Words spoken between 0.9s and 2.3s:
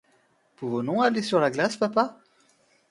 aller sur la glace, papa?